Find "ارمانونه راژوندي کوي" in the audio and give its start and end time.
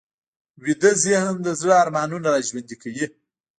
1.83-3.05